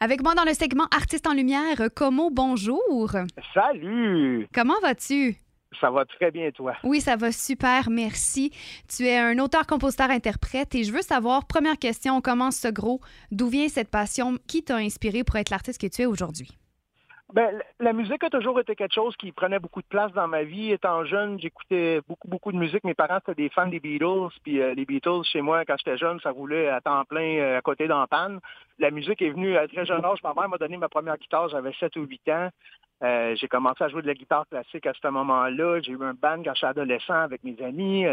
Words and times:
Avec 0.00 0.22
moi 0.22 0.36
dans 0.36 0.44
le 0.44 0.54
segment 0.54 0.86
Artistes 0.96 1.26
en 1.26 1.34
lumière, 1.34 1.76
Como, 1.94 2.30
bonjour. 2.30 3.10
Salut! 3.52 4.46
Comment 4.54 4.78
vas-tu? 4.80 5.36
Ça 5.80 5.90
va 5.90 6.04
très 6.04 6.30
bien, 6.30 6.52
toi. 6.52 6.74
Oui, 6.84 7.00
ça 7.00 7.16
va 7.16 7.32
super, 7.32 7.90
merci. 7.90 8.52
Tu 8.88 9.06
es 9.06 9.18
un 9.18 9.38
auteur, 9.40 9.66
compositeur, 9.66 10.10
interprète 10.10 10.76
et 10.76 10.84
je 10.84 10.92
veux 10.92 11.02
savoir, 11.02 11.48
première 11.48 11.78
question, 11.78 12.16
on 12.16 12.20
commence 12.20 12.56
ce 12.58 12.68
gros. 12.68 13.00
D'où 13.32 13.48
vient 13.48 13.68
cette 13.68 13.90
passion? 13.90 14.38
Qui 14.46 14.62
t'a 14.62 14.76
inspiré 14.76 15.24
pour 15.24 15.34
être 15.34 15.50
l'artiste 15.50 15.80
que 15.80 15.88
tu 15.88 16.02
es 16.02 16.06
aujourd'hui? 16.06 16.56
Ben, 17.34 17.62
la 17.78 17.92
musique 17.92 18.24
a 18.24 18.30
toujours 18.30 18.58
été 18.58 18.74
quelque 18.74 18.94
chose 18.94 19.14
qui 19.16 19.32
prenait 19.32 19.58
beaucoup 19.58 19.82
de 19.82 19.86
place 19.86 20.10
dans 20.12 20.26
ma 20.26 20.44
vie. 20.44 20.72
Étant 20.72 21.04
jeune, 21.04 21.38
j'écoutais 21.38 22.00
beaucoup, 22.08 22.26
beaucoup 22.26 22.52
de 22.52 22.56
musique. 22.56 22.84
Mes 22.84 22.94
parents 22.94 23.18
étaient 23.18 23.34
des 23.34 23.50
fans 23.50 23.66
des 23.66 23.80
Beatles. 23.80 24.30
Puis 24.42 24.62
euh, 24.62 24.72
les 24.72 24.86
Beatles, 24.86 25.24
chez 25.24 25.42
moi, 25.42 25.66
quand 25.66 25.76
j'étais 25.76 25.98
jeune, 25.98 26.18
ça 26.20 26.30
roulait 26.30 26.68
à 26.68 26.80
temps 26.80 27.04
plein 27.04 27.36
euh, 27.36 27.58
à 27.58 27.60
côté 27.60 27.86
d'Antan. 27.86 28.38
La 28.78 28.90
musique 28.90 29.20
est 29.20 29.28
venue 29.28 29.58
à 29.58 29.68
très 29.68 29.84
jeune 29.84 30.02
âge. 30.06 30.22
Ma 30.24 30.32
mère 30.32 30.48
m'a 30.48 30.56
donné 30.56 30.78
ma 30.78 30.88
première 30.88 31.18
guitare, 31.18 31.50
j'avais 31.50 31.72
7 31.74 31.96
ou 31.96 32.04
8 32.04 32.28
ans. 32.30 32.48
Euh, 33.04 33.36
j'ai 33.36 33.46
commencé 33.46 33.84
à 33.84 33.88
jouer 33.88 34.00
de 34.00 34.06
la 34.06 34.14
guitare 34.14 34.48
classique 34.48 34.86
à 34.86 34.94
ce 34.94 35.08
moment-là. 35.08 35.80
J'ai 35.82 35.92
eu 35.92 36.02
un 36.02 36.14
band 36.14 36.42
quand 36.42 36.54
j'étais 36.54 36.66
adolescent 36.66 37.12
avec 37.12 37.44
mes 37.44 37.60
amis. 37.62 38.06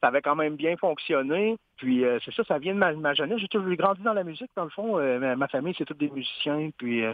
ça 0.00 0.08
avait 0.08 0.22
quand 0.22 0.36
même 0.36 0.54
bien 0.54 0.76
fonctionné. 0.76 1.56
Puis 1.76 2.04
c'est 2.24 2.32
ça, 2.34 2.44
ça 2.44 2.58
vient 2.58 2.74
de 2.74 2.78
ma, 2.78 3.14
jeunesse. 3.14 3.40
J'ai 3.40 3.76
grandi 3.76 4.02
dans 4.02 4.14
la 4.14 4.22
musique, 4.22 4.50
dans 4.54 4.64
le 4.64 4.70
fond. 4.70 4.96
Ma, 5.18 5.34
ma, 5.34 5.48
famille, 5.48 5.74
c'est 5.76 5.84
tous 5.84 5.94
des 5.94 6.10
musiciens. 6.10 6.70
Puis 6.78 7.04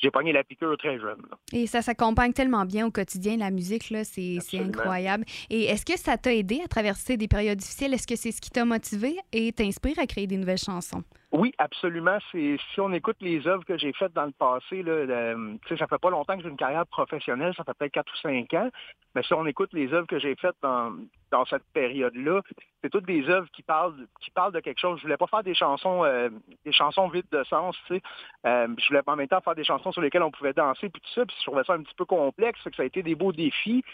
j'ai 0.00 0.10
pogné 0.10 0.32
la 0.32 0.44
piqûre 0.44 0.76
très 0.78 0.98
jeune. 0.98 1.22
Et 1.52 1.66
ça 1.66 1.82
s'accompagne 1.82 2.32
tellement 2.32 2.64
bien 2.64 2.86
au 2.86 2.90
quotidien, 2.90 3.36
la 3.36 3.50
musique, 3.50 3.90
là, 3.90 4.04
c'est, 4.04 4.38
incroyable. 4.54 5.24
Et 5.50 5.64
est-ce 5.64 5.84
que 5.84 5.98
ça 5.98 6.16
t'a 6.16 6.34
aidé 6.34 6.60
à 6.64 6.68
traverser 6.68 7.16
des 7.16 7.28
périodes 7.28 7.58
difficiles? 7.58 7.92
Est-ce 7.94 8.06
que 8.06 8.16
c'est 8.16 8.32
ce 8.32 8.40
qui 8.40 8.50
t'a 8.50 8.64
motivé 8.64 9.16
et 9.32 9.52
t'inspire 9.52 9.98
à 9.98 10.06
créer 10.06 10.26
des 10.26 10.36
nouvelles 10.36 10.58
chansons? 10.58 11.02
Oui, 11.32 11.52
absolument. 11.58 12.18
Si 12.32 12.58
on 12.78 12.92
écoute 12.92 13.16
les 13.20 13.46
œuvres 13.46 13.64
que 13.64 13.78
j'ai 13.78 13.92
faites 13.92 14.12
dans 14.12 14.26
le 14.26 14.32
passé, 14.32 14.82
là, 14.82 15.04
le, 15.04 15.58
ça 15.68 15.86
fait 15.86 15.98
pas 15.98 16.10
longtemps 16.10 16.36
que 16.36 16.42
j'ai 16.42 16.48
une 16.48 16.56
carrière 16.56 16.86
professionnelle, 16.86 17.54
ça 17.56 17.62
fait 17.62 17.74
peut-être 17.78 17.92
quatre 17.92 18.12
ou 18.12 18.16
cinq 18.16 18.52
ans. 18.54 18.68
Mais 19.14 19.22
si 19.22 19.32
on 19.34 19.46
écoute 19.46 19.72
les 19.72 19.92
œuvres 19.92 20.08
que 20.08 20.18
j'ai 20.18 20.34
faites 20.34 20.56
dans, 20.62 20.92
dans 21.30 21.44
cette 21.46 21.64
période-là, 21.72 22.42
c'est 22.82 22.90
toutes 22.90 23.06
des 23.06 23.28
œuvres 23.28 23.48
qui 23.52 23.62
parlent 23.62 24.06
qui 24.20 24.30
parlent 24.30 24.52
de 24.52 24.60
quelque 24.60 24.80
chose. 24.80 24.98
Je 24.98 25.02
voulais 25.02 25.16
pas 25.16 25.26
faire 25.26 25.42
des 25.42 25.54
chansons 25.54 26.04
euh, 26.04 26.30
des 26.64 26.72
chansons 26.72 27.08
vides 27.08 27.28
de 27.30 27.44
sens, 27.44 27.76
tu 27.86 27.94
sais. 27.94 28.02
Euh, 28.46 28.68
je 28.78 28.88
voulais 28.88 29.02
en 29.06 29.16
même 29.16 29.28
temps 29.28 29.40
faire 29.40 29.54
des 29.54 29.64
chansons 29.64 29.92
sur 29.92 30.02
lesquelles 30.02 30.22
on 30.22 30.30
pouvait 30.30 30.52
danser 30.52 30.88
puis 30.88 31.00
tout 31.00 31.12
ça. 31.14 31.26
Puis 31.26 31.36
je 31.38 31.46
trouvais 31.46 31.64
ça 31.64 31.74
un 31.74 31.82
petit 31.82 31.94
peu 31.94 32.04
complexe, 32.04 32.60
que 32.62 32.74
ça 32.74 32.82
a 32.82 32.86
été 32.86 33.02
des 33.02 33.14
beaux 33.14 33.32
défis. 33.32 33.84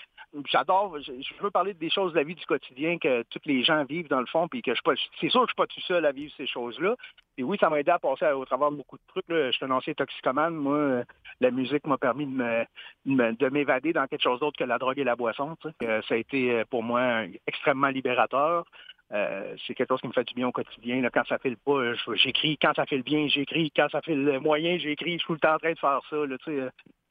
J'adore, 0.46 0.98
je, 1.00 1.42
veux 1.42 1.50
parler 1.50 1.72
des 1.72 1.88
choses 1.88 2.12
de 2.12 2.18
la 2.18 2.24
vie 2.24 2.34
du 2.34 2.44
quotidien 2.46 2.98
que 2.98 3.22
tous 3.30 3.40
les 3.46 3.64
gens 3.64 3.84
vivent 3.84 4.08
dans 4.08 4.20
le 4.20 4.26
fond, 4.26 4.48
puis 4.48 4.60
que 4.60 4.74
je 4.74 4.80
suis 4.80 5.10
c'est 5.20 5.28
sûr 5.30 5.40
que 5.42 5.46
je 5.46 5.52
suis 5.52 5.56
pas 5.56 5.66
tout 5.66 5.80
seul 5.82 6.04
à 6.04 6.12
vivre 6.12 6.32
ces 6.36 6.46
choses-là. 6.46 6.96
Et 7.38 7.42
oui, 7.42 7.58
ça 7.60 7.68
m'a 7.68 7.80
aidé 7.80 7.90
à 7.90 7.98
passer 7.98 8.26
au 8.32 8.44
travers 8.46 8.70
de 8.70 8.76
beaucoup 8.76 8.96
de 8.96 9.02
trucs. 9.08 9.24
Je 9.28 9.50
suis 9.52 9.64
un 9.64 9.70
ancien 9.70 9.92
toxicomane. 9.92 10.54
Moi, 10.54 10.76
euh, 10.76 11.04
la 11.40 11.50
musique 11.50 11.86
m'a 11.86 11.98
permis 11.98 12.26
de 12.26 13.48
m'évader 13.48 13.92
dans 13.92 14.06
quelque 14.06 14.22
chose 14.22 14.40
d'autre 14.40 14.58
que 14.58 14.64
la 14.64 14.78
drogue 14.78 14.98
et 14.98 15.04
la 15.04 15.16
boisson. 15.16 15.54
Euh, 15.82 16.00
ça 16.08 16.14
a 16.14 16.16
été 16.16 16.52
euh, 16.52 16.64
pour 16.70 16.82
moi 16.82 17.24
extrêmement 17.46 17.88
libérateur. 17.88 18.64
c'est 19.10 19.74
quelque 19.74 19.88
chose 19.90 20.00
qui 20.00 20.08
me 20.08 20.12
fait 20.12 20.24
du 20.24 20.34
bien 20.34 20.48
au 20.48 20.52
quotidien. 20.52 21.06
Quand 21.12 21.26
ça 21.26 21.38
fait 21.38 21.50
le 21.50 21.56
pas, 21.56 21.94
j'écris. 22.14 22.56
Quand 22.60 22.72
ça 22.74 22.86
fait 22.86 22.96
le 22.96 23.02
bien, 23.02 23.28
j'écris. 23.28 23.70
Quand 23.76 23.88
ça 23.90 24.00
fait 24.00 24.14
le 24.14 24.40
moyen, 24.40 24.78
j'écris. 24.78 25.12
Je 25.12 25.18
suis 25.18 25.26
tout 25.26 25.34
le 25.34 25.38
temps 25.38 25.54
en 25.54 25.58
train 25.58 25.72
de 25.72 25.78
faire 25.78 26.00
ça. 26.08 26.16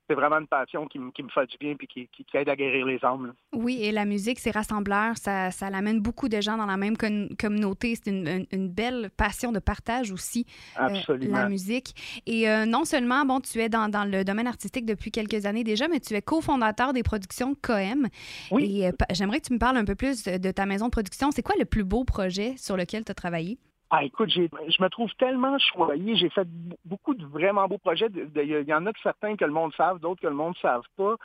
C'est 0.07 0.15
vraiment 0.15 0.37
une 0.37 0.47
passion 0.47 0.87
qui, 0.87 0.99
me 0.99 1.11
fait 1.33 1.45
du 1.47 1.57
bien 1.57 1.75
et 1.79 1.87
qui, 1.87 2.07
aide 2.33 2.49
à 2.49 2.55
guérir 2.55 2.85
les 2.85 3.03
âmes. 3.03 3.33
Oui, 3.53 3.79
et 3.81 3.91
la 3.91 4.05
musique, 4.05 4.39
c'est 4.39 4.51
rassembleur. 4.51 5.17
Ça, 5.17 5.51
ça 5.51 5.69
l'amène 5.69 5.99
beaucoup 5.99 6.29
de 6.29 6.39
gens 6.41 6.57
dans 6.57 6.65
la 6.65 6.77
même 6.77 6.95
communauté. 6.97 7.95
C'est 7.95 8.11
une, 8.11 8.67
belle 8.69 9.09
passion 9.15 9.51
de 9.51 9.59
partage 9.59 10.11
aussi, 10.11 10.45
euh, 10.79 11.17
la 11.19 11.49
musique. 11.49 12.21
Et 12.25 12.49
euh, 12.49 12.65
non 12.65 12.85
seulement, 12.85 13.25
bon, 13.25 13.39
tu 13.39 13.59
es 13.59 13.69
dans, 13.69 13.89
le 14.09 14.23
domaine 14.23 14.47
artistique 14.47 14.85
depuis 14.85 15.11
quelques 15.11 15.45
années 15.45 15.63
déjà, 15.63 15.87
mais 15.87 15.99
tu 15.99 16.13
es 16.13 16.21
cofondateur 16.21 16.93
des 16.93 17.03
productions 17.03 17.55
Coem. 17.61 18.07
Oui. 18.51 18.81
Et 18.81 18.87
euh, 18.87 18.91
j'aimerais 19.11 19.39
que 19.39 19.47
tu 19.47 19.53
me 19.53 19.59
parles 19.59 19.77
un 19.77 19.85
peu 19.85 19.95
plus 19.95 20.23
de 20.23 20.51
ta 20.51 20.65
maison 20.65 20.85
de 20.85 20.91
production. 20.91 21.31
C'est 21.31 21.43
quoi 21.43 21.55
le 21.57 21.65
plus 21.65 21.83
beau 21.83 22.03
projet 22.03 22.55
sur 22.57 22.77
lequel 22.77 23.05
tu 23.05 23.11
as 23.11 23.15
travaillé? 23.15 23.57
Ah, 23.91 24.03
écoute, 24.03 24.29
je 24.29 24.41
me 24.81 24.87
trouve 24.89 25.13
tellement 25.15 25.57
choyé. 25.59 26.15
J'ai 26.15 26.29
fait 26.29 26.47
beaucoup 26.85 27.13
de 27.13 27.25
vraiment 27.25 27.67
beaux 27.67 27.77
projets. 27.77 28.07
Il 28.35 28.65
y 28.67 28.73
en 28.73 28.85
a 28.85 28.91
de 28.91 28.97
certains 29.03 29.35
que 29.35 29.45
le 29.45 29.51
monde 29.51 29.73
savent, 29.75 29.99
d'autres 29.99 30.21
que 30.21 30.27
le 30.27 30.33
monde 30.33 30.55
ne 30.55 30.59
savent 30.59 30.87
pas. 30.97 31.15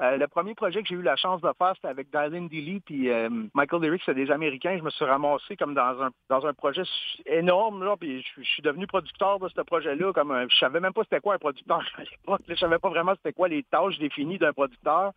Euh, 0.00 0.16
le 0.16 0.26
premier 0.28 0.54
projet 0.54 0.82
que 0.82 0.88
j'ai 0.88 0.94
eu 0.94 1.02
la 1.02 1.16
chance 1.16 1.42
de 1.42 1.50
faire, 1.58 1.72
c'était 1.74 1.88
avec 1.88 2.10
Dylan 2.10 2.48
Dilly 2.48 2.80
puis 2.80 3.10
euh, 3.10 3.28
Michael 3.54 3.82
Derrick, 3.82 4.02
c'est 4.06 4.14
des 4.14 4.30
Américains. 4.30 4.78
Je 4.78 4.82
me 4.82 4.88
suis 4.88 5.04
ramassé 5.04 5.56
comme 5.56 5.74
dans 5.74 6.02
un 6.02 6.10
dans 6.30 6.46
un 6.46 6.54
projet 6.54 6.84
énorme 7.26 7.84
là, 7.84 7.96
puis 8.00 8.24
je, 8.38 8.42
suis 8.42 8.62
devenu 8.62 8.86
producteur 8.86 9.38
de 9.38 9.48
ce 9.48 9.60
projet-là. 9.60 10.12
Comme 10.14 10.30
un, 10.30 10.48
je 10.48 10.56
savais 10.56 10.80
même 10.80 10.94
pas 10.94 11.02
c'était 11.04 11.20
quoi 11.20 11.34
un 11.34 11.38
producteur 11.38 11.82
à 11.98 12.02
l'époque. 12.02 12.40
Je 12.48 12.54
savais 12.54 12.78
pas 12.78 12.88
vraiment 12.88 13.12
c'était 13.16 13.34
quoi 13.34 13.48
les 13.48 13.62
tâches 13.64 13.98
définies 13.98 14.38
d'un 14.38 14.54
producteur 14.54 15.12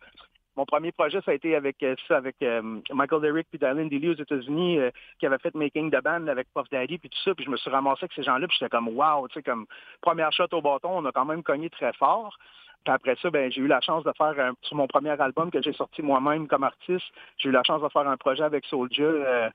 mon 0.56 0.64
premier 0.64 0.92
projet, 0.92 1.20
ça 1.22 1.32
a 1.32 1.34
été 1.34 1.56
avec 1.56 1.82
euh, 1.82 1.94
ça, 2.06 2.16
avec 2.16 2.36
euh, 2.42 2.80
Michael 2.92 3.22
Derrick 3.22 3.48
puis 3.50 3.58
Dylan 3.58 3.88
Dilly 3.88 4.10
aux 4.10 4.14
États-Unis, 4.14 4.78
euh, 4.78 4.90
qui 5.18 5.26
avait 5.26 5.38
fait 5.38 5.54
Making 5.54 5.90
the 5.90 6.02
Band 6.02 6.28
avec 6.28 6.48
Puff 6.54 6.68
Daddy 6.70 6.98
puis 6.98 7.10
tout 7.10 7.18
ça. 7.24 7.34
Puis 7.34 7.44
je 7.44 7.50
me 7.50 7.56
suis 7.56 7.70
ramassé 7.70 8.00
avec 8.02 8.12
ces 8.12 8.22
gens-là, 8.22 8.46
puis 8.46 8.56
j'étais 8.58 8.70
comme 8.70 8.88
wow, 8.88 9.26
tu 9.28 9.34
sais, 9.34 9.42
comme 9.42 9.66
première 10.00 10.32
shot 10.32 10.46
au 10.52 10.62
bâton, 10.62 10.90
on 10.90 11.04
a 11.04 11.12
quand 11.12 11.24
même 11.24 11.42
cogné 11.42 11.70
très 11.70 11.92
fort. 11.94 12.36
Puis 12.84 12.92
après 12.92 13.16
ça, 13.20 13.30
ben, 13.30 13.50
j'ai 13.50 13.62
eu 13.62 13.66
la 13.66 13.80
chance 13.80 14.04
de 14.04 14.12
faire 14.16 14.52
sur 14.62 14.76
mon 14.76 14.86
premier 14.86 15.18
album 15.18 15.50
que 15.50 15.62
j'ai 15.62 15.72
sorti 15.72 16.02
moi-même 16.02 16.46
comme 16.46 16.64
artiste, 16.64 17.06
j'ai 17.38 17.48
eu 17.48 17.52
la 17.52 17.62
chance 17.64 17.82
de 17.82 17.88
faire 17.88 18.06
un 18.06 18.16
projet 18.18 18.42
avec 18.42 18.66
Soulja 18.66 19.02
euh, 19.02 19.50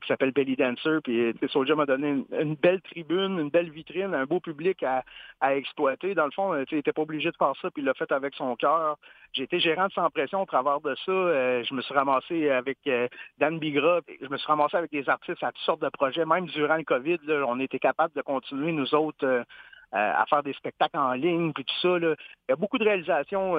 qui 0.00 0.08
s'appelle 0.08 0.32
Belly 0.32 0.56
Dancer. 0.56 0.98
Puis 1.02 1.34
Soldier 1.48 1.74
m'a 1.74 1.86
donné 1.86 2.24
une, 2.38 2.54
belle 2.56 2.80
tribune, 2.82 3.38
une 3.38 3.48
belle 3.48 3.70
vitrine, 3.70 4.14
un 4.14 4.26
beau 4.26 4.40
public 4.40 4.82
à, 4.82 5.02
exploiter. 5.54 6.14
Dans 6.14 6.26
le 6.26 6.30
fond, 6.30 6.54
il 6.54 6.76
n'était 6.76 6.92
pas 6.92 7.02
obligé 7.02 7.30
de 7.30 7.36
faire 7.36 7.52
ça, 7.62 7.70
puis 7.70 7.82
il 7.82 7.86
l'a 7.86 7.94
fait 7.94 8.10
avec 8.12 8.34
son 8.34 8.54
cœur. 8.56 8.96
J'ai 9.32 9.44
été 9.44 9.60
gérant 9.60 9.86
de 9.86 9.92
sans 9.92 10.10
pression 10.10 10.42
au 10.42 10.46
travers 10.46 10.80
de 10.80 10.94
ça. 11.06 11.12
Euh, 11.12 11.64
je 11.64 11.74
me 11.74 11.80
suis 11.80 11.94
ramassé 11.94 12.50
avec 12.50 12.78
euh, 12.86 13.08
Dan 13.38 13.58
Bigra. 13.58 14.00
Je 14.20 14.28
me 14.28 14.36
suis 14.36 14.46
ramassé 14.46 14.76
avec 14.76 14.90
des 14.90 15.08
artistes 15.08 15.42
à 15.42 15.52
toutes 15.52 15.64
sortes 15.64 15.82
de 15.82 15.88
projets. 15.88 16.24
Même 16.24 16.46
durant 16.46 16.76
le 16.76 16.84
COVID, 16.84 17.18
on 17.46 17.60
était 17.60 17.78
capable 17.78 18.14
de 18.14 18.22
continuer, 18.22 18.72
nous 18.72 18.94
autres, 18.94 19.44
à 19.92 20.24
faire 20.28 20.42
des 20.42 20.52
spectacles 20.52 20.98
en 20.98 21.12
ligne, 21.12 21.52
puis 21.52 21.64
tout 21.64 21.74
ça. 21.80 21.98
Il 21.98 22.16
y 22.50 22.52
a 22.52 22.56
beaucoup 22.56 22.78
de 22.78 22.84
réalisations 22.84 23.56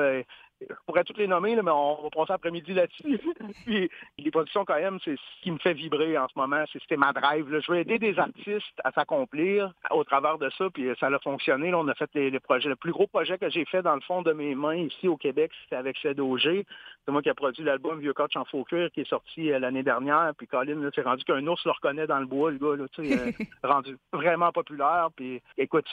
je 0.70 0.76
pourrais 0.86 1.04
toutes 1.04 1.18
les 1.18 1.28
nommer, 1.28 1.56
mais 1.56 1.72
on 1.72 2.04
va 2.04 2.10
passer 2.10 2.34
après-midi 2.34 2.74
là-dessus. 2.74 3.20
puis 3.66 3.90
les 4.18 4.32
productions 4.32 4.66
quand 4.66 4.76
même, 4.80 5.00
c'est 5.04 5.16
ce 5.16 5.42
qui 5.44 5.52
me 5.52 5.58
fait 5.58 5.74
vibrer 5.74 6.18
en 6.18 6.28
ce 6.28 6.38
moment. 6.38 6.64
C'était 6.72 6.98
ma 6.98 7.14
drive. 7.14 7.46
Je 7.50 7.72
veux 7.72 7.80
aider 7.80 8.00
des 8.00 8.18
artistes 8.20 8.80
à 8.84 8.92
s'accomplir 8.92 9.74
au 9.92 10.04
travers 10.04 10.38
de 10.38 10.50
ça, 10.58 10.70
puis 10.70 10.90
ça 11.00 11.08
a 11.08 11.20
fonctionné. 11.20 11.74
on 11.74 11.88
a 11.88 11.96
fait 11.96 12.10
les, 12.14 12.40
projets. 12.40 12.70
Le 12.70 12.76
plus 12.76 12.92
gros 12.92 13.08
projet 13.08 13.38
que 13.38 13.50
j'ai 13.50 13.66
fait 13.66 13.82
dans 13.82 13.96
le 13.96 14.02
fond 14.02 14.22
de 14.22 14.34
mes 14.34 14.56
mains 14.56 14.76
ici 14.76 15.08
au 15.08 15.18
Québec, 15.18 15.52
c'était 15.64 15.76
avec 15.76 15.98
CEDOG. 15.98 16.66
C'est 17.06 17.12
moi 17.12 17.22
qui 17.22 17.30
ai 17.30 17.34
produit 17.34 17.64
l'album 17.64 18.00
Vieux 18.00 18.14
Coach 18.14 18.36
en 18.36 18.46
faux 18.46 18.64
cuir 18.64 18.92
qui 18.92 19.02
est 19.02 19.10
sorti 19.10 19.52
euh, 19.52 19.60
l'année 19.60 19.84
dernière. 19.84 20.34
Puis 20.38 20.48
Colin, 20.48 20.90
c'est 20.94 21.02
rendu 21.02 21.24
qu'un 21.24 21.46
ours 21.48 21.64
le 21.66 21.72
reconnaît 21.72 22.08
dans 22.08 22.20
le 22.20 22.26
bois, 22.26 22.52
le 22.52 22.58
gars, 22.58 22.76
là, 22.76 22.86
euh, 23.00 23.32
rendu 23.64 23.98
vraiment 24.14 24.52
populaire. 24.52 25.10
Puis 25.16 25.42
écoute, 25.58 25.86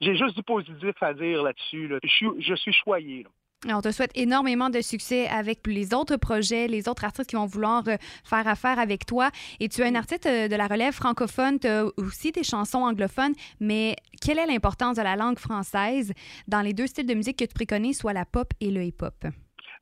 j'ai 0.00 0.16
juste 0.16 0.36
du 0.36 0.42
positif 0.42 0.94
à 1.02 1.12
dire 1.12 1.42
là-dessus. 1.42 1.92
Je, 2.02 2.08
suis, 2.08 2.28
je 2.38 2.54
suis 2.54 2.72
choyé. 2.72 3.26
On 3.66 3.80
te 3.80 3.90
souhaite 3.90 4.12
énormément 4.14 4.70
de 4.70 4.80
succès 4.80 5.26
avec 5.26 5.66
les 5.66 5.92
autres 5.92 6.16
projets, 6.16 6.68
les 6.68 6.88
autres 6.88 7.02
artistes 7.02 7.28
qui 7.28 7.34
vont 7.34 7.46
vouloir 7.46 7.82
euh, 7.88 7.96
faire 8.22 8.46
affaire 8.46 8.78
avec 8.78 9.04
toi. 9.04 9.32
Et 9.58 9.68
tu 9.68 9.80
es 9.80 9.84
un 9.84 9.96
artiste 9.96 10.26
euh, 10.26 10.46
de 10.46 10.54
la 10.54 10.68
relève 10.68 10.94
francophone, 10.94 11.58
tu 11.58 11.66
as 11.66 11.84
aussi 11.96 12.30
des 12.30 12.44
chansons 12.44 12.78
anglophones, 12.78 13.34
mais 13.58 13.96
quelle 14.22 14.38
est 14.38 14.46
l'importance 14.46 14.96
de 14.96 15.02
la 15.02 15.16
langue 15.16 15.40
française 15.40 16.12
dans 16.46 16.60
les 16.60 16.72
deux 16.72 16.86
styles 16.86 17.06
de 17.06 17.14
musique 17.14 17.36
que 17.36 17.44
tu 17.44 17.54
préconises, 17.54 17.98
soit 17.98 18.12
la 18.12 18.24
pop 18.24 18.52
et 18.60 18.70
le 18.70 18.84
hip-hop? 18.84 19.26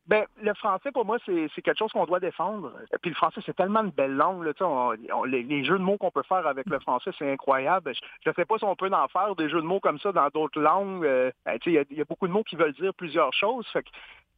Ben, 0.08 0.24
le 0.40 0.54
français, 0.54 0.92
pour 0.92 1.04
moi, 1.04 1.18
c'est 1.26 1.62
quelque 1.62 1.78
chose 1.78 1.90
qu'on 1.92 2.04
doit 2.04 2.20
défendre. 2.20 2.72
Puis 3.02 3.10
le 3.10 3.16
français, 3.16 3.40
c'est 3.44 3.56
tellement 3.56 3.82
une 3.82 3.90
belle 3.90 4.14
langue. 4.14 4.44
Là, 4.44 4.52
les, 5.26 5.64
jeux 5.64 5.78
de 5.78 5.82
mots 5.82 5.96
qu'on 5.96 6.12
peut 6.12 6.22
faire 6.22 6.46
avec 6.46 6.66
le 6.66 6.78
français, 6.78 7.10
c'est 7.18 7.30
incroyable. 7.30 7.92
Je 8.24 8.30
ne 8.30 8.34
sais 8.34 8.44
pas 8.44 8.58
si 8.58 8.64
on 8.64 8.76
peut 8.76 8.90
en 8.92 9.08
faire 9.08 9.34
des 9.34 9.48
jeux 9.48 9.60
de 9.60 9.66
mots 9.66 9.80
comme 9.80 9.98
ça 9.98 10.12
dans 10.12 10.28
d'autres 10.28 10.60
langues. 10.60 11.04
Euh, 11.04 11.32
ben, 11.44 11.58
il 11.66 11.72
y, 11.72 12.00
a 12.00 12.04
beaucoup 12.04 12.28
de 12.28 12.32
mots 12.32 12.44
qui 12.44 12.54
veulent 12.54 12.74
dire 12.74 12.94
plusieurs 12.94 13.32
choses. 13.32 13.66
Fait 13.72 13.84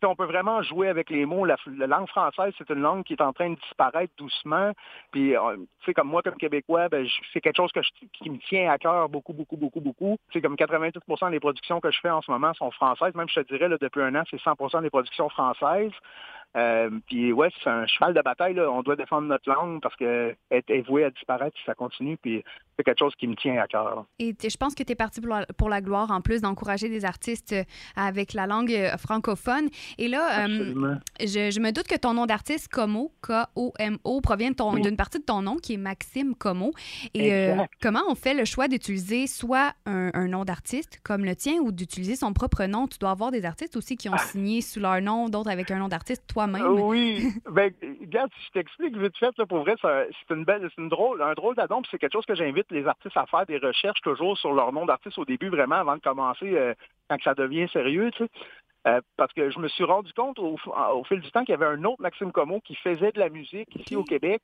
on 0.06 0.14
peut 0.14 0.24
vraiment 0.24 0.62
jouer 0.62 0.88
avec 0.88 1.10
les 1.10 1.26
mots. 1.26 1.44
La, 1.44 1.56
langue 1.86 2.08
française, 2.08 2.52
c'est 2.58 2.70
une 2.70 2.80
langue 2.80 3.04
qui 3.04 3.14
est 3.14 3.22
en 3.22 3.32
train 3.32 3.50
de 3.50 3.56
disparaître 3.56 4.12
doucement. 4.16 4.72
Puis, 5.10 5.36
euh, 5.36 5.56
tu 5.56 5.86
sais, 5.86 5.94
comme 5.94 6.08
moi, 6.08 6.22
comme 6.22 6.36
Québécois, 6.36 6.88
ben, 6.88 7.06
c'est 7.32 7.40
quelque 7.40 7.56
chose 7.56 7.72
que 7.72 7.80
qui 8.12 8.30
me 8.30 8.38
tient 8.38 8.70
à 8.70 8.78
cœur 8.78 9.08
beaucoup, 9.08 9.32
beaucoup, 9.32 9.56
beaucoup, 9.56 9.80
beaucoup. 9.80 10.18
C'est 10.32 10.40
comme 10.40 10.54
88% 10.54 11.30
des 11.30 11.40
productions 11.40 11.80
que 11.80 11.90
je 11.90 12.00
fais 12.00 12.10
en 12.10 12.22
ce 12.22 12.30
moment 12.30 12.54
sont 12.54 12.70
françaises. 12.70 13.14
Même, 13.14 13.28
je 13.28 13.40
te 13.40 13.46
dirais, 13.52 13.68
là, 13.68 13.76
depuis 13.80 14.02
un 14.02 14.14
an, 14.14 14.22
c'est 14.30 14.40
100% 14.40 14.82
des 14.82 14.90
productions 14.90 15.28
françaises. 15.28 15.92
Euh, 16.56 16.90
puis 17.06 17.32
ouais, 17.32 17.50
c'est 17.62 17.68
un 17.68 17.86
cheval 17.86 18.14
de 18.14 18.22
bataille. 18.22 18.54
Là. 18.54 18.70
On 18.70 18.82
doit 18.82 18.96
défendre 18.96 19.28
notre 19.28 19.48
langue 19.50 19.80
parce 19.82 19.94
qu'elle 19.96 20.36
est 20.50 20.86
vouée 20.88 21.04
à 21.04 21.10
disparaître 21.10 21.56
si 21.58 21.64
ça 21.64 21.74
continue. 21.74 22.16
Puis 22.16 22.42
c'est 22.76 22.84
quelque 22.84 22.98
chose 22.98 23.14
qui 23.16 23.26
me 23.26 23.34
tient 23.34 23.60
à 23.60 23.66
cœur. 23.66 24.06
Et 24.18 24.34
je 24.42 24.56
pense 24.56 24.74
que 24.74 24.82
tu 24.82 24.92
es 24.92 24.94
parti 24.94 25.20
pour 25.56 25.68
la, 25.68 25.80
gloire, 25.80 26.10
en 26.10 26.20
plus 26.20 26.40
d'encourager 26.40 26.88
des 26.88 27.04
artistes 27.04 27.52
euh, 27.52 27.64
avec 27.96 28.32
la 28.32 28.46
langue 28.46 28.72
euh, 28.72 28.96
francophone. 28.96 29.68
Et 29.98 30.08
là, 30.08 30.46
je, 30.46 31.60
me 31.60 31.70
doute 31.70 31.86
que 31.86 31.96
ton 31.96 32.14
nom 32.14 32.26
d'artiste, 32.26 32.68
Como, 32.68 33.12
K-O-M-O, 33.22 34.20
provient 34.20 34.50
d'une 34.50 34.96
partie 34.96 35.18
de 35.18 35.24
ton 35.24 35.42
nom 35.42 35.56
qui 35.56 35.74
est 35.74 35.78
Maxime 35.78 36.34
Como. 36.34 36.72
Et 37.14 37.52
comment 37.82 38.02
on 38.08 38.14
fait 38.14 38.34
le 38.34 38.44
choix 38.44 38.68
d'utiliser 38.68 39.26
soit 39.26 39.72
un, 39.86 40.28
nom 40.28 40.44
d'artiste 40.44 41.00
comme 41.02 41.24
le 41.24 41.34
tien 41.36 41.54
ou 41.60 41.72
d'utiliser 41.72 42.16
son 42.16 42.32
propre 42.32 42.64
nom? 42.64 42.86
Tu 42.86 42.98
dois 42.98 43.10
avoir 43.10 43.30
des 43.30 43.44
artistes 43.44 43.76
aussi 43.76 43.96
qui 43.96 44.08
ont 44.08 44.14
ah. 44.14 44.18
signé 44.18 44.60
sous 44.60 44.80
leur 44.80 45.00
nom, 45.00 45.28
d'autres 45.28 45.50
avec 45.50 45.70
un 45.70 45.78
nom 45.78 45.88
d'artiste 45.88 46.22
même 46.46 46.47
euh, 46.54 46.68
Oui. 46.68 47.28
ben, 47.50 47.72
regarde, 48.00 48.30
si 48.36 48.46
je 48.46 48.50
t'explique 48.52 48.96
vite 48.96 49.16
fait, 49.16 49.34
pour 49.48 49.60
vrai, 49.60 49.76
c'est 49.82 50.34
une 50.34 50.44
belle, 50.44 50.68
c'est 50.74 50.82
une 50.82 50.88
drôle, 50.88 51.22
un 51.22 51.34
drôle 51.34 51.54
d'adon, 51.54 51.82
c'est 51.90 51.98
quelque 51.98 52.12
chose 52.12 52.26
que 52.26 52.34
j'invite 52.34 52.70
les 52.70 52.86
artistes 52.86 53.16
à 53.16 53.26
faire 53.26 53.46
des 53.46 53.58
recherches 53.58 54.00
toujours 54.02 54.36
sur 54.38 54.52
leur 54.52 54.72
nom 54.72 54.86
d'artiste 54.86 55.18
au 55.18 55.24
début, 55.24 55.48
vraiment, 55.48 55.76
avant 55.76 55.96
de 55.96 56.00
commencer, 56.00 56.56
euh, 56.56 56.74
quand 57.08 57.20
ça 57.22 57.34
devient 57.34 57.68
sérieux, 57.72 58.10
tu 58.12 58.24
sais. 58.24 58.30
Euh, 58.86 59.00
parce 59.16 59.32
que 59.32 59.50
je 59.50 59.58
me 59.58 59.68
suis 59.68 59.84
rendu 59.84 60.12
compte 60.12 60.38
au, 60.38 60.56
fil 61.04 61.20
du 61.20 61.30
temps 61.32 61.44
qu'il 61.44 61.50
y 61.50 61.54
avait 61.54 61.66
un 61.66 61.84
autre 61.84 62.00
Maxime 62.00 62.30
Como 62.30 62.60
qui 62.60 62.76
faisait 62.76 63.10
de 63.12 63.18
la 63.18 63.28
musique 63.28 63.74
ici 63.74 63.96
au 63.96 64.04
Québec, 64.04 64.40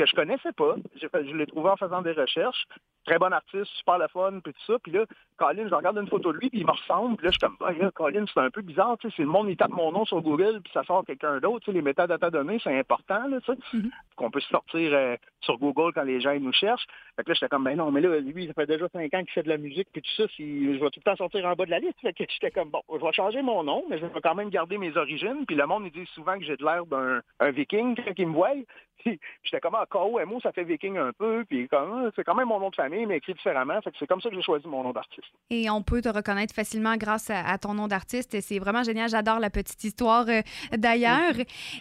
que 0.00 0.06
je 0.06 0.14
connaissais 0.14 0.52
pas. 0.52 0.76
Je 0.96 1.36
l'ai 1.36 1.46
trouvé 1.46 1.70
en 1.70 1.76
faisant 1.76 2.00
des 2.00 2.12
recherches. 2.12 2.66
Très 3.04 3.18
bon 3.18 3.32
artiste, 3.32 3.70
super 3.78 3.98
le 3.98 4.08
fun, 4.08 4.40
puis 4.42 4.52
tout 4.52 4.72
ça. 4.72 4.78
Puis 4.82 4.92
là, 4.92 5.04
Colin, 5.36 5.68
je 5.68 5.74
regarde 5.74 5.98
une 5.98 6.08
photo 6.08 6.32
de 6.32 6.38
lui, 6.38 6.50
puis 6.50 6.60
il 6.60 6.66
me 6.66 6.72
ressemble. 6.72 7.16
Puis 7.16 7.26
là, 7.26 7.32
je 7.32 7.38
suis 7.38 7.40
comme, 7.40 7.56
ah, 7.66 7.72
là, 7.72 7.90
Colin, 7.90 8.24
c'est 8.32 8.40
un 8.40 8.50
peu 8.50 8.62
bizarre. 8.62 8.96
Tu 8.98 9.08
sais, 9.08 9.14
c'est 9.16 9.22
le 9.22 9.28
monde, 9.28 9.48
il 9.48 9.56
tape 9.56 9.70
mon 9.70 9.92
nom 9.92 10.04
sur 10.04 10.20
Google, 10.22 10.60
puis 10.62 10.72
ça 10.72 10.84
sort 10.84 11.04
quelqu'un 11.04 11.38
d'autre. 11.40 11.60
Tu 11.60 11.66
sais, 11.66 11.72
les 11.72 11.82
métadata 11.82 12.30
données, 12.30 12.60
c'est 12.62 12.78
important, 12.78 13.26
là, 13.26 13.40
tu 13.40 13.52
sais, 13.52 13.58
mm-hmm. 13.76 13.90
qu'on 14.16 14.30
peut 14.30 14.40
sortir 14.40 14.90
euh, 14.92 15.16
sur 15.40 15.58
Google 15.58 15.92
quand 15.94 16.02
les 16.02 16.20
gens 16.20 16.38
nous 16.38 16.52
cherchent. 16.52 16.86
Fait 17.16 17.24
que 17.24 17.30
là, 17.30 17.34
j'étais 17.34 17.48
comme, 17.48 17.64
ben 17.64 17.76
non, 17.76 17.90
mais 17.90 18.00
là, 18.00 18.18
lui, 18.20 18.46
ça 18.46 18.54
fait 18.54 18.66
déjà 18.66 18.88
cinq 18.88 19.12
ans 19.14 19.20
qu'il 19.20 19.32
fait 19.32 19.42
de 19.42 19.48
la 19.48 19.58
musique, 19.58 19.88
puis 19.92 20.02
tout 20.02 20.22
ça, 20.22 20.28
si, 20.36 20.74
je 20.74 20.78
vais 20.78 20.90
tout 20.90 21.00
le 21.00 21.10
temps 21.10 21.16
sortir 21.16 21.44
en 21.46 21.54
bas 21.54 21.64
de 21.64 21.70
la 21.70 21.78
liste. 21.78 22.00
Fait 22.00 22.12
que 22.12 22.24
j'étais 22.28 22.50
comme, 22.50 22.70
bon, 22.70 22.82
je 22.92 23.04
vais 23.04 23.12
changer 23.12 23.42
mon 23.42 23.64
nom, 23.64 23.84
mais 23.88 23.98
je 23.98 24.06
vais 24.06 24.20
quand 24.22 24.34
même 24.34 24.50
garder 24.50 24.78
mes 24.78 24.96
origines. 24.96 25.44
Puis 25.46 25.56
le 25.56 25.66
monde, 25.66 25.84
il 25.86 25.92
dit 25.92 26.08
souvent 26.14 26.38
que 26.38 26.44
j'ai 26.44 26.56
de 26.56 26.64
l'air 26.64 26.86
d'un 26.86 27.50
viking 27.50 27.96
quand 27.96 28.18
me 28.18 28.32
voit. 28.32 28.50
J'étais 29.42 29.60
comme, 29.60 29.74
ah, 29.74 29.86
KOMO, 29.88 30.40
ça 30.40 30.52
fait 30.52 30.64
viking 30.64 30.96
un 30.96 31.12
peu, 31.12 31.44
puis 31.48 31.68
c'est 32.16 32.24
quand 32.24 32.34
même 32.34 32.48
mon 32.48 32.60
nom 32.60 32.70
de 32.70 32.74
famille, 32.74 33.06
mais 33.06 33.18
écrit 33.18 33.34
différemment. 33.34 33.80
c'est 33.98 34.06
comme 34.06 34.20
ça 34.20 34.28
que 34.28 34.34
j'ai 34.34 34.42
choisi 34.42 34.66
mon 34.66 34.82
nom 34.82 34.92
d'artiste. 34.92 35.30
Et 35.50 35.70
on 35.70 35.82
peut 35.82 36.00
te 36.00 36.08
reconnaître 36.08 36.54
facilement 36.54 36.96
grâce 36.96 37.30
à, 37.30 37.58
ton 37.58 37.74
nom 37.74 37.88
d'artiste. 37.88 38.40
C'est 38.40 38.58
vraiment 38.58 38.82
génial. 38.82 39.08
J'adore 39.08 39.40
la 39.40 39.50
petite 39.50 39.82
histoire 39.84 40.26
euh, 40.28 40.42
d'ailleurs. 40.72 41.34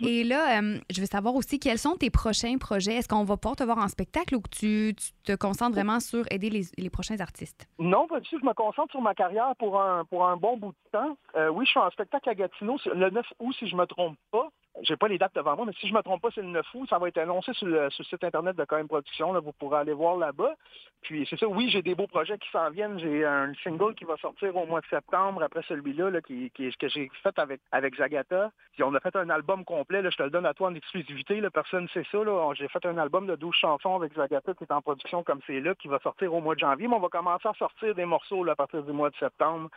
Et 0.06 0.24
là, 0.24 0.62
euh, 0.62 0.78
je 0.90 1.02
veux 1.02 1.08
savoir 1.08 1.36
aussi 1.36 1.60
quels 1.60 1.78
sont 1.78 1.96
tes 1.96 2.10
prochains 2.10 2.58
projets? 2.58 2.96
Est-ce 2.96 3.08
qu'on 3.08 3.24
va 3.24 3.38
pouvoir 3.38 3.56
te 3.56 3.64
voir 3.64 3.78
en 3.78 3.88
spectacle 3.88 4.36
ou 4.36 4.42
que 4.42 4.50
tu, 4.50 4.96
te 5.24 5.36
concentres 5.36 5.74
vraiment 5.74 6.00
sur 6.00 6.26
aider 6.32 6.50
les, 6.50 6.90
prochains 6.90 7.20
artistes? 7.20 7.68
Non, 7.78 8.08
pas 8.08 8.20
du 8.20 8.30
tout. 8.30 8.40
Je 8.40 8.46
me 8.46 8.54
concentre 8.54 8.92
sur 8.92 9.02
ma 9.02 9.14
carrière 9.14 9.54
pour 9.58 9.80
un, 9.80 10.06
pour 10.06 10.26
un 10.26 10.38
bon 10.38 10.58
bout 10.58 10.72
de 10.72 11.00
temps. 11.00 11.18
Euh, 11.36 11.50
oui, 11.50 11.66
je 11.66 11.72
suis 11.72 11.80
en 11.80 11.90
spectacle 11.92 12.30
à 12.30 12.36
Gatineau 12.36 12.78
le 12.94 13.10
9 13.10 13.26
août, 13.40 13.56
si 13.58 13.68
je 13.68 13.76
me 13.76 13.86
trompe 13.86 14.18
pas 14.32 14.50
j'ai 14.84 14.98
pas 14.98 15.08
les 15.08 15.18
dates 15.18 15.36
devant 15.36 15.56
moi, 15.56 15.66
mais 15.66 15.74
si 15.80 15.88
je 15.88 15.94
me 15.94 16.02
trompe 16.02 16.22
pas, 16.22 16.30
c'est 16.34 16.42
le 16.42 16.48
9 16.48 16.66
août. 16.74 16.88
Ça 16.90 16.98
va 16.98 17.08
être 17.08 17.18
annoncé 17.18 17.54
sur 17.54 17.68
le, 17.68 17.90
site 17.90 18.24
internet 18.24 18.56
de 18.56 18.64
KM 18.64 18.88
Production. 18.88 19.34
Là, 19.34 19.40
vous 19.40 19.52
pourrez 19.52 19.80
aller 19.80 19.94
voir 19.94 20.18
là-bas. 20.18 20.56
Puis 21.02 21.26
c'est 21.30 21.40
ça, 21.40 21.48
oui, 21.48 21.70
j'ai 21.70 21.82
des 21.82 21.96
beaux 21.96 22.08
projets 22.08 22.38
qui 22.38 22.50
s'en 22.52 22.70
viennent. 22.70 23.00
J'ai 23.00 23.26
un 23.26 23.54
single 23.64 23.96
qui 23.96 24.06
va 24.06 24.18
sortir 24.18 24.56
au 24.56 24.66
mois 24.66 24.82
de 24.82 24.86
septembre 24.88 25.44
après 25.44 25.62
celui-là, 25.68 26.10
là, 26.10 26.22
qui, 26.22 26.52
qui, 26.52 26.72
que 26.72 26.88
j'ai 26.88 27.10
fait 27.24 27.38
avec, 27.40 27.62
avec 27.72 27.96
Zagata. 27.96 28.52
Puis 28.74 28.84
on 28.84 28.94
a 28.94 29.00
fait 29.00 29.16
un 29.16 29.30
album 29.30 29.66
complet. 29.66 30.02
Là, 30.02 30.10
je 30.10 30.18
te 30.18 30.24
le 30.24 30.30
donne 30.30 30.46
à 30.46 30.54
toi 30.54 30.70
en 30.70 30.76
exclusivité. 30.76 31.42
Là, 31.42 31.50
personne 31.50 31.84
ne 31.84 31.88
sait 31.90 32.06
ça. 32.12 32.20
J'ai 32.56 32.68
fait 32.68 32.86
un 32.86 32.98
album 32.98 33.28
de 33.28 33.36
12 33.36 33.56
chansons 33.56 33.96
avec 33.96 34.14
Zagata 34.14 34.54
qui 34.54 34.64
est 34.64 34.72
en 34.72 34.82
production 34.82 35.24
comme 35.24 35.40
c'est 35.48 35.60
là, 35.60 35.76
qui 35.76 35.88
va 35.88 36.00
sortir 36.00 36.34
au 36.34 36.42
mois 36.42 36.56
de 36.56 36.60
janvier. 36.60 36.88
Mais 36.88 36.96
on 36.96 37.00
va 37.00 37.10
commencer 37.10 37.48
à 37.48 37.54
sortir 37.54 37.96
des 37.96 38.06
morceaux 38.06 38.44
là, 38.44 38.54
à 38.54 38.56
partir 38.56 38.84
du 38.84 38.92
mois 38.92 39.10
de 39.10 39.16
septembre. 39.16 39.70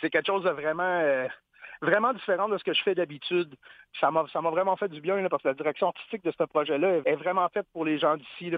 c'est 0.00 0.10
quelque 0.10 0.26
chose 0.26 0.44
de 0.44 0.50
vraiment 0.50 0.82
euh, 0.82 1.28
vraiment 1.84 2.12
différent 2.12 2.48
de 2.48 2.58
ce 2.58 2.64
que 2.64 2.72
je 2.72 2.82
fais 2.82 2.94
d'habitude. 2.94 3.54
Ça 4.00 4.10
m'a, 4.10 4.24
ça 4.32 4.40
m'a 4.40 4.50
vraiment 4.50 4.76
fait 4.76 4.88
du 4.88 5.00
bien 5.00 5.24
parce 5.28 5.42
que 5.42 5.48
la 5.48 5.54
direction 5.54 5.88
artistique 5.88 6.24
de 6.24 6.32
ce 6.36 6.44
projet-là 6.44 7.00
est 7.04 7.14
vraiment 7.14 7.48
faite 7.48 7.66
pour 7.72 7.84
les 7.84 7.98
gens 7.98 8.16
d'ici. 8.16 8.50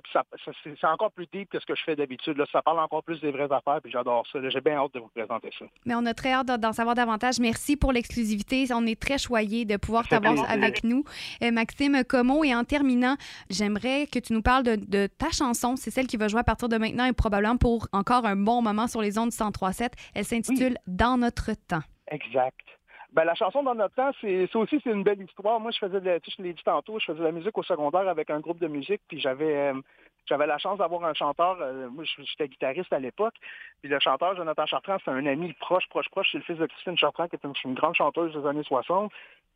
c'est, 0.62 0.86
encore 0.86 1.12
plus 1.12 1.26
deep 1.32 1.50
que 1.50 1.60
ce 1.60 1.66
que 1.66 1.74
je 1.74 1.84
fais 1.84 1.96
d'habitude. 1.96 2.42
Ça 2.50 2.62
parle 2.62 2.78
encore 2.78 3.02
plus 3.02 3.20
des 3.20 3.30
vraies 3.30 3.52
affaires, 3.52 3.80
puis 3.82 3.92
j'adore 3.92 4.26
ça. 4.32 4.38
J'ai 4.48 4.60
bien 4.60 4.76
hâte 4.76 4.94
de 4.94 5.00
vous 5.00 5.10
présenter 5.14 5.50
ça. 5.58 5.66
Mais 5.84 5.94
on 5.94 6.06
a 6.06 6.14
très 6.14 6.32
hâte 6.32 6.46
d'en 6.46 6.72
savoir 6.72 6.94
davantage. 6.94 7.38
Merci 7.38 7.76
pour 7.76 7.92
l'exclusivité. 7.92 8.66
On 8.72 8.86
est 8.86 9.00
très 9.00 9.18
choyés 9.18 9.64
de 9.64 9.76
pouvoir 9.76 10.08
t'avoir 10.08 10.50
avec 10.50 10.84
nous. 10.84 11.04
Euh, 11.42 11.50
Maxime 11.50 12.02
Como, 12.08 12.44
et 12.44 12.54
en 12.54 12.64
terminant, 12.64 13.16
j'aimerais 13.50 14.06
que 14.06 14.18
tu 14.18 14.32
nous 14.32 14.42
parles 14.42 14.64
de, 14.64 15.06
ta 15.06 15.30
chanson. 15.30 15.76
C'est 15.76 15.90
celle 15.90 16.06
qui 16.06 16.16
va 16.16 16.28
jouer 16.28 16.40
à 16.40 16.44
partir 16.44 16.68
de 16.68 16.76
maintenant 16.76 17.04
et 17.04 17.12
probablement 17.12 17.56
pour 17.56 17.88
encore 17.92 18.24
un 18.26 18.36
bon 18.36 18.62
moment 18.62 18.86
sur 18.86 19.02
les 19.02 19.18
ondes 19.18 19.30
103.7. 19.30 19.90
Elle 20.14 20.24
s'intitule 20.24 20.76
Dans 20.86 21.18
notre 21.18 21.52
temps. 21.68 21.82
Exact. 22.10 22.75
Ben, 23.16 23.24
la 23.24 23.34
chanson 23.34 23.62
dans 23.62 23.74
notre 23.74 23.94
temps, 23.94 24.10
c'est 24.20 24.54
aussi 24.54 24.78
c'est 24.84 24.90
une 24.90 25.02
belle 25.02 25.22
histoire. 25.22 25.58
Moi, 25.58 25.70
je 25.70 25.78
faisais, 25.78 26.02
de, 26.02 26.20
je 26.28 26.42
l'ai 26.42 26.52
dit 26.52 26.62
tantôt, 26.62 26.98
je 26.98 27.06
faisais 27.06 27.18
de 27.18 27.24
la 27.24 27.32
musique 27.32 27.56
au 27.56 27.62
secondaire 27.62 28.06
avec 28.08 28.28
un 28.28 28.40
groupe 28.40 28.58
de 28.58 28.68
musique, 28.68 29.00
puis 29.08 29.18
j'avais 29.20 29.56
euh, 29.56 29.80
j'avais 30.26 30.46
la 30.46 30.58
chance 30.58 30.76
d'avoir 30.76 31.02
un 31.02 31.14
chanteur. 31.14 31.56
Euh, 31.62 31.88
moi, 31.88 32.04
j'étais 32.04 32.46
guitariste 32.46 32.92
à 32.92 32.98
l'époque, 32.98 33.32
puis 33.80 33.90
le 33.90 33.98
chanteur 34.00 34.36
Jonathan 34.36 34.66
Chartrand, 34.66 34.98
c'est 35.02 35.10
un 35.10 35.24
ami 35.24 35.54
proche, 35.54 35.88
proche, 35.88 36.10
proche. 36.10 36.28
C'est 36.30 36.38
le 36.38 36.44
fils 36.44 36.58
de 36.58 36.66
Christine 36.66 36.98
Chartrand, 36.98 37.26
qui 37.26 37.36
est 37.36 37.64
une, 37.64 37.72
grande 37.72 37.94
chanteuse 37.94 38.34
des 38.34 38.46
années 38.46 38.64
60. 38.64 39.10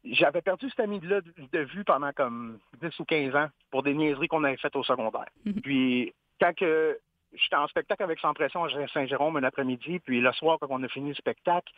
J'avais 0.06 0.40
perdu 0.40 0.70
cet 0.70 0.80
ami-là 0.80 1.20
de, 1.20 1.58
vue 1.58 1.84
pendant 1.84 2.12
comme 2.12 2.60
10 2.80 2.98
ou 2.98 3.04
15 3.04 3.36
ans 3.36 3.48
pour 3.70 3.82
des 3.82 3.92
niaiseries 3.92 4.28
qu'on 4.28 4.42
avait 4.44 4.56
faites 4.56 4.74
au 4.74 4.84
secondaire. 4.84 5.26
Mm-hmm. 5.44 5.60
Puis 5.60 6.14
quand 6.40 6.56
que 6.56 6.98
j'étais 7.34 7.56
en 7.56 7.68
spectacle 7.68 8.02
avec 8.02 8.18
Sans 8.20 8.32
Pression 8.32 8.64
à 8.64 8.88
Saint-Jérôme 8.88 9.36
un 9.36 9.44
après-midi, 9.44 10.00
puis 10.00 10.20
le 10.22 10.32
soir, 10.32 10.58
quand 10.60 10.68
on 10.70 10.82
a 10.82 10.88
fini 10.88 11.10
le 11.10 11.14
spectacle, 11.14 11.72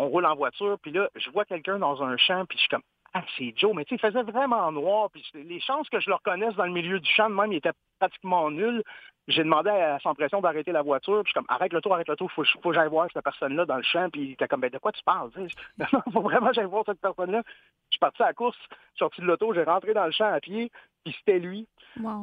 on 0.00 0.08
roule 0.08 0.24
en 0.24 0.34
voiture, 0.34 0.78
puis 0.80 0.92
là, 0.92 1.10
je 1.14 1.30
vois 1.30 1.44
quelqu'un 1.44 1.78
dans 1.78 2.02
un 2.02 2.16
champ, 2.16 2.46
puis 2.46 2.56
je 2.56 2.62
suis 2.62 2.70
comme, 2.70 2.82
ah, 3.12 3.22
c'est 3.36 3.52
Joe, 3.56 3.74
mais 3.74 3.84
tu 3.84 3.90
sais, 3.90 4.00
il 4.02 4.10
faisait 4.10 4.22
vraiment 4.22 4.72
noir, 4.72 5.10
puis 5.10 5.22
les 5.34 5.60
chances 5.60 5.88
que 5.90 6.00
je 6.00 6.08
le 6.08 6.14
reconnaisse 6.14 6.54
dans 6.54 6.64
le 6.64 6.72
milieu 6.72 6.98
du 7.00 7.10
champ, 7.10 7.28
même, 7.28 7.52
il 7.52 7.56
était 7.56 7.72
pratiquement 8.00 8.50
nul. 8.50 8.82
J'ai 9.28 9.44
demandé 9.44 9.70
à 9.70 9.98
Sans 10.00 10.14
Pression 10.14 10.40
d'arrêter 10.40 10.72
la 10.72 10.82
voiture, 10.82 11.22
puis 11.22 11.30
je 11.30 11.30
suis 11.30 11.34
comme, 11.34 11.54
arrête 11.54 11.72
le 11.72 11.80
tour, 11.80 11.94
arrête 11.94 12.08
le 12.08 12.16
tour, 12.16 12.32
faut, 12.32 12.42
faut 12.44 12.70
que 12.70 12.74
j'aille 12.74 12.88
voir 12.88 13.06
cette 13.12 13.22
personne-là 13.22 13.64
dans 13.64 13.76
le 13.76 13.82
champ, 13.82 14.08
puis 14.10 14.22
il 14.22 14.32
était 14.32 14.48
comme, 14.48 14.60
ben, 14.60 14.70
de 14.70 14.78
quoi 14.78 14.90
tu 14.90 15.02
parles, 15.04 15.30
Il 15.36 15.86
faut 16.12 16.20
vraiment 16.20 16.48
que 16.48 16.54
j'aille 16.54 16.64
voir 16.64 16.82
cette 16.86 17.00
personne-là. 17.00 17.42
Je 17.46 17.94
suis 17.94 18.00
parti 18.00 18.22
à 18.22 18.26
la 18.26 18.32
course, 18.32 18.58
sorti 18.98 19.20
de 19.20 19.26
l'auto, 19.26 19.54
j'ai 19.54 19.62
rentré 19.62 19.94
dans 19.94 20.06
le 20.06 20.10
champ 20.10 20.32
à 20.32 20.40
pied, 20.40 20.72
puis 21.04 21.14
c'était 21.18 21.38
lui. 21.38 21.68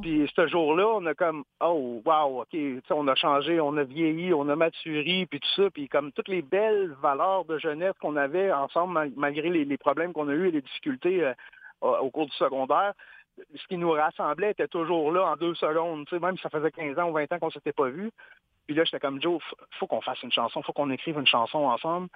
Puis 0.02 0.32
ce 0.36 0.48
jour-là, 0.48 0.88
on 0.88 1.06
a 1.06 1.14
comme 1.14 1.44
oh 1.62 2.02
wow, 2.06 2.42
ok, 2.42 2.58
on 2.90 3.08
a 3.08 3.16
changé, 3.16 3.60
on 3.60 3.78
a 3.78 3.84
vieilli, 3.84 4.34
on 4.34 4.50
a 4.50 4.56
maturé, 4.56 5.28
puis 5.30 5.40
tout 5.40 5.62
ça, 5.62 5.70
puis 5.70 5.88
comme 5.88 6.12
toutes 6.12 6.30
les 6.30 6.42
belles 6.42 6.96
valeurs 7.02 7.46
de 7.46 7.58
jeunesse 7.58 7.96
qu'on 8.02 8.16
avait 8.16 8.52
ensemble, 8.52 9.12
malgré 9.16 9.50
les, 9.50 9.78
problèmes 9.78 10.14
qu'on 10.14 10.30
a 10.30 10.34
eus 10.34 10.48
et 10.48 10.52
les 10.52 10.62
difficultés 10.62 11.24
euh, 11.24 11.34
au 11.82 12.10
cours 12.10 12.26
du 12.26 12.34
secondaire, 12.34 12.94
ce 13.56 13.68
qui 13.68 13.78
nous 13.78 13.92
rassemblait 13.92 14.52
était 14.52 14.68
toujours 14.68 15.12
là 15.12 15.32
en 15.32 15.36
deux 15.36 15.56
secondes. 15.56 16.08
même 16.12 16.38
si 16.38 16.44
ça 16.44 16.50
faisait 16.50 16.72
15 16.72 17.00
ans 17.00 17.10
ou 17.10 17.14
20 17.14 17.32
ans 17.32 17.40
qu'on 17.40 17.52
s'était 17.52 17.74
pas 17.74 17.90
vus. 17.90 18.12
Puis 18.68 18.76
là, 18.76 18.84
j'étais 18.84 19.00
comme 19.00 19.22
Joe, 19.22 19.42
faut 19.80 19.88
qu'on 19.88 20.02
fasse 20.02 20.22
une 20.24 20.32
chanson, 20.32 20.62
faut 20.62 20.74
qu'on 20.74 20.92
écrive 20.92 21.18
une 21.18 21.26
chanson 21.26 21.60
ensemble. 21.60 22.10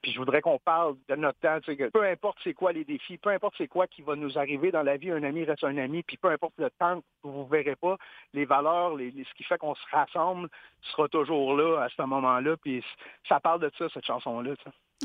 Puis 0.00 0.12
je 0.12 0.18
voudrais 0.18 0.40
qu'on 0.40 0.58
parle 0.58 0.96
de 1.08 1.16
notre 1.16 1.38
temps. 1.40 1.58
Peu 1.92 2.04
importe 2.04 2.38
c'est 2.42 2.54
quoi 2.54 2.72
les 2.72 2.84
défis, 2.84 3.18
peu 3.18 3.28
importe 3.30 3.54
c'est 3.58 3.68
quoi 3.68 3.86
qui 3.86 4.00
va 4.00 4.16
nous 4.16 4.38
arriver 4.38 4.70
dans 4.70 4.82
la 4.82 4.96
vie, 4.96 5.10
un 5.10 5.22
ami 5.22 5.44
reste 5.44 5.64
un 5.64 5.76
ami, 5.76 6.02
puis 6.02 6.16
peu 6.16 6.30
importe 6.30 6.54
le 6.56 6.70
temps 6.70 7.00
que 7.00 7.28
vous 7.28 7.44
ne 7.44 7.48
verrez 7.50 7.76
pas, 7.76 7.96
les 8.32 8.46
valeurs, 8.46 8.96
ce 8.96 9.34
qui 9.34 9.44
fait 9.44 9.58
qu'on 9.58 9.74
se 9.74 9.86
rassemble 9.90 10.48
sera 10.82 11.08
toujours 11.08 11.54
là 11.56 11.82
à 11.82 11.88
ce 11.90 12.00
moment-là. 12.02 12.56
Puis 12.56 12.82
ça 13.28 13.38
parle 13.40 13.60
de 13.60 13.70
ça, 13.76 13.88
cette 13.92 14.06
chanson-là. 14.06 14.54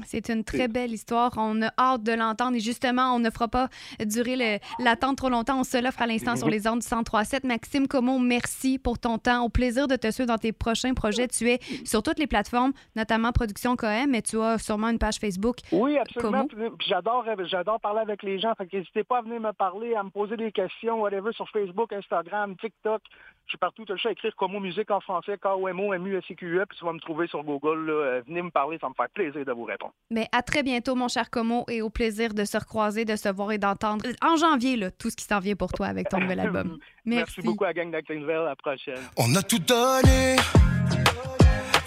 C'est 0.06 0.30
une 0.30 0.44
très 0.44 0.68
belle 0.68 0.92
histoire. 0.92 1.32
On 1.38 1.62
a 1.62 1.72
hâte 1.78 2.02
de 2.02 2.14
l'entendre 2.14 2.58
et 2.58 2.60
justement, 2.60 3.14
on 3.14 3.20
ne 3.20 3.30
fera 3.30 3.48
pas 3.48 3.70
durer 4.04 4.60
l'attente 4.80 5.18
trop 5.18 5.30
longtemps. 5.30 5.60
On 5.60 5.64
se 5.64 5.78
l'offre 5.78 6.02
à 6.02 6.08
l'instant 6.08 6.36
sur 6.36 6.50
les 6.50 6.68
ondes 6.68 6.80
du 6.80 6.88
103.7. 6.88 7.46
Maxime 7.46 7.88
Como, 7.88 8.18
merci 8.18 8.80
pour 8.80 8.98
ton 8.98 9.20
temps. 9.20 9.44
Au 9.46 9.50
plaisir 9.50 9.88
de 9.88 9.96
te 9.96 10.10
suivre 10.10 10.28
dans 10.28 10.40
tes 10.40 10.52
prochains 10.52 10.96
projets. 10.96 11.28
Tu 11.28 11.48
es 11.48 11.60
sur 11.86 12.02
toutes 12.02 12.18
les 12.18 12.26
plateformes, 12.26 12.74
notamment 12.96 13.32
Production 13.32 13.76
Coem, 13.76 14.10
mais 14.10 14.24
tu 14.24 14.42
as 14.42 14.58
sûrement 14.58 14.90
une 14.90 14.98
page 14.98 15.18
Facebook. 15.18 15.58
Oui, 15.72 15.98
absolument. 16.00 16.48
J'adore, 16.88 17.26
j'adore 17.46 17.80
parler 17.80 18.02
avec 18.02 18.24
les 18.24 18.40
gens. 18.40 18.54
N'hésitez 18.72 19.04
pas 19.04 19.20
à 19.20 19.22
venir 19.22 19.40
me 19.40 19.52
parler, 19.52 19.94
à 19.94 20.02
me 20.02 20.10
poser 20.10 20.38
des 20.38 20.52
questions, 20.52 21.02
whatever, 21.02 21.32
sur 21.34 21.48
Facebook, 21.50 21.94
Instagram, 21.94 22.56
TikTok. 22.58 23.02
Je 23.46 23.52
suis 23.52 23.58
partout, 23.58 23.84
tu 23.86 23.92
as 23.92 23.96
le 23.96 24.10
à 24.10 24.12
écrire 24.12 24.36
Como 24.36 24.60
Musique 24.60 24.90
en 24.90 25.02
français, 25.02 25.38
K-O-M-O, 25.38 25.94
M-U-S-I-Q-E, 25.94 26.66
puis 26.68 26.78
tu 26.78 26.86
vas 26.86 26.94
me 26.94 27.00
trouver 27.00 27.28
sur 27.28 27.44
Google. 27.44 27.86
Là. 27.86 28.22
Venez 28.26 28.42
me 28.42 28.50
parler, 28.50 28.78
ça 28.80 28.88
me 28.88 28.94
fait 28.94 29.12
plaisir 29.14 29.46
de 29.46 29.52
vous 29.52 29.66
répondre. 29.66 29.94
Mais 30.10 30.28
à 30.32 30.42
très 30.42 30.64
bientôt, 30.64 30.96
mon 30.96 31.08
cher 31.10 31.30
Como, 31.30 31.66
et 31.70 31.82
au 31.82 31.90
plaisir 31.90 32.34
de 32.34 32.46
se 32.46 32.58
recroiser, 32.58 33.06
de 33.06 33.16
se 33.16 33.30
voir 33.30 33.52
et 33.52 33.58
d'entendre 33.58 34.06
en 34.22 34.38
janvier 34.38 34.78
là, 34.78 34.92
tout 34.92 35.10
ce 35.10 35.16
qui 35.18 35.26
s'en 35.26 35.40
vient 35.40 35.56
pour 35.56 35.72
toi 35.72 35.88
avec 35.88 36.10
ton 36.10 36.20
nouvel 36.20 36.40
album. 36.40 36.78
Merci. 37.06 37.42
beaucoup 37.42 37.66
à 37.66 37.74
Gang 37.74 37.92
d'Actinville. 37.92 38.32
À 38.32 38.46
la 38.46 38.56
prochaine. 38.56 39.00
On 39.18 39.36
a 39.36 39.44
tout 39.44 39.60
donné, 39.60 40.38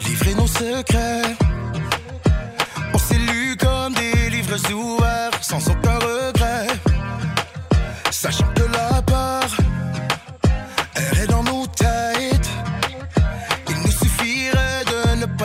livré 0.07 0.35
nos 0.35 0.47
secrets. 0.47 1.35
On 2.93 2.99
s'est 2.99 3.19
lu 3.19 3.57
comme 3.59 3.95
des 3.95 4.31
livres 4.31 4.73
ouverts, 4.73 5.43
sans 5.43 5.71
aucun 5.71 5.99
regret. 5.99 6.67
Sachant 8.11 8.56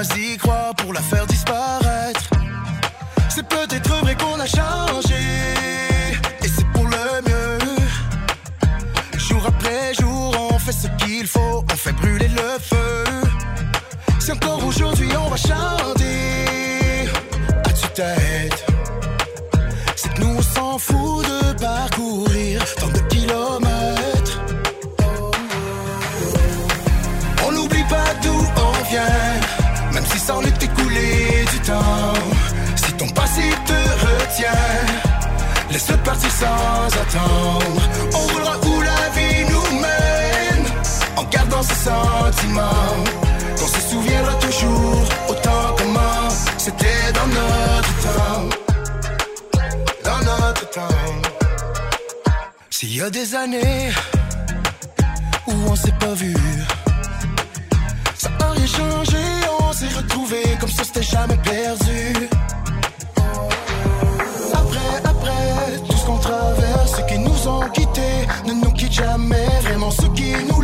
pas 0.01 0.15
y 0.17 0.37
croire 0.37 0.73
pour 0.75 0.93
la 0.93 1.01
faire 1.01 1.25
disparaître. 1.27 2.29
C'est 3.29 3.47
peut-être 3.47 3.93
vrai 4.01 4.15
qu'on 4.15 4.39
a 4.39 4.45
changé, 4.45 5.23
et 6.43 6.47
c'est 6.47 6.67
pour 6.73 6.85
le 6.85 7.21
mieux. 7.27 7.59
Jour 9.17 9.43
après 9.47 9.93
jour, 9.99 10.35
on 10.51 10.59
fait 10.59 10.71
ce 10.71 10.87
qu'il 10.99 11.27
faut, 11.27 11.63
on 11.71 11.75
fait 11.75 11.93
brûler 11.93 12.29
le 12.29 12.51
feu. 12.59 13.03
Si 14.19 14.31
encore 14.31 14.65
aujourd'hui 14.65 15.09
on 15.23 15.29
va 15.29 15.37
chanter 15.37 17.09
à 17.65 17.73
tue-tête, 17.73 18.65
c'est 19.95 20.13
que 20.13 20.21
nous 20.21 20.35
on 20.37 20.41
s'en 20.41 20.77
fout 20.79 21.25
de 21.25 21.53
parcourir 21.59 22.61
laisse-le 35.71 35.97
partir 35.97 36.31
sans 36.31 36.87
attendre. 37.03 37.81
On 38.13 38.33
roulera 38.33 38.57
où 38.67 38.81
la 38.81 39.09
vie 39.15 39.45
nous 39.51 39.79
mène, 39.79 40.65
en 41.17 41.23
gardant 41.23 41.63
ses 41.63 41.79
sentiments. 41.89 42.95
Qu'on 43.57 43.67
se 43.67 43.81
souviendra 43.89 44.33
toujours 44.35 45.03
autant 45.29 45.75
comment 45.77 46.29
c'était 46.57 47.11
dans 47.13 47.27
notre 47.27 47.93
temps. 48.05 48.49
Dans 50.03 50.19
notre 50.19 50.69
temps. 50.69 50.97
S'il 52.69 52.95
y 52.95 53.01
a 53.01 53.09
des 53.09 53.35
années 53.35 53.91
où 55.47 55.53
on 55.69 55.75
s'est 55.75 55.97
pas 55.99 56.13
vu, 56.13 56.33
ça 58.17 58.29
a 58.39 58.49
rien 58.51 58.65
changé, 58.65 59.23
on 59.59 59.73
s'est 59.73 59.93
retrouvés 59.95 60.57
comme 60.59 60.69
ça 60.69 60.83
c'était 60.83 61.03
jamais 61.03 61.37
perdu. 61.37 61.80
Jamais. 69.01 69.49
Vraiment, 69.63 69.91
ceux 69.91 70.09
qui 70.09 70.31
nous 70.47 70.61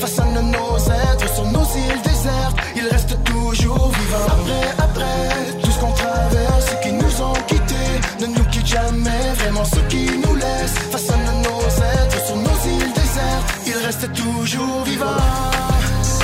face 0.00 0.18
à 0.18 0.24
nos 0.24 0.76
êtres 1.02 1.28
sur 1.34 1.46
nos 1.56 1.66
îles 1.82 2.02
désertes, 2.08 2.58
ils 2.76 2.88
restent 2.92 3.18
toujours 3.24 3.90
vivants. 3.98 4.32
Après, 4.36 4.66
après, 4.86 5.18
tout 5.62 5.70
ce 5.70 5.78
qu'on 5.80 5.92
traverse, 5.92 6.64
ceux 6.70 6.80
qui 6.84 6.92
nous 6.92 7.14
ont 7.28 7.38
quittés, 7.50 7.94
ne 8.20 8.26
nous 8.26 8.44
quittent 8.52 8.72
jamais. 8.78 9.24
Vraiment, 9.40 9.64
ceux 9.64 9.86
qui 9.92 10.04
nous 10.22 10.36
face 10.92 11.10
à 11.10 11.16
nos 11.46 11.64
êtres 11.92 12.20
sur 12.26 12.36
nos 12.36 12.58
îles 12.74 12.92
désertes, 13.00 13.48
ils 13.66 13.80
restent 13.86 14.12
toujours 14.12 14.82
vivants. 14.84 15.28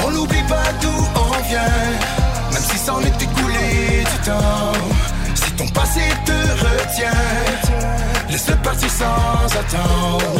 On 0.06 0.10
n'oublie 0.10 0.46
pas 0.54 0.70
d'où 0.80 0.96
on 1.24 1.48
vient, 1.50 1.76
même 2.52 2.66
si 2.70 2.78
c'en 2.86 3.00
est 3.00 3.22
écoulé 3.26 4.04
du 4.10 4.18
temps. 4.28 4.72
Si 5.34 5.50
ton 5.52 5.68
passé 5.68 6.02
te 6.24 6.38
retient, 6.64 7.22
laisse-le 8.30 8.56
partir 8.56 8.90
sans 8.90 9.58
attendre. 9.62 10.39